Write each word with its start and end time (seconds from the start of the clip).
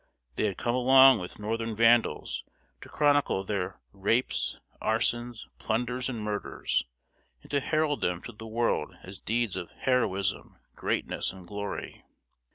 They 0.35 0.45
had 0.45 0.57
come 0.57 0.73
along 0.73 1.19
with 1.19 1.37
Northern 1.37 1.75
vandals, 1.75 2.43
to 2.81 2.89
chronicle 2.89 3.43
their 3.43 3.79
rapes, 3.93 4.59
arsons, 4.81 5.45
plunders, 5.59 6.09
and 6.09 6.23
murders, 6.23 6.85
and 7.43 7.51
to 7.51 7.59
herald 7.59 8.01
them 8.01 8.23
to 8.23 8.31
the 8.31 8.47
world 8.47 8.95
as 9.03 9.19
deeds 9.19 9.55
of 9.55 9.69
heroism, 9.69 10.57
greatness, 10.75 11.31
and 11.31 11.47
glory. 11.47 12.03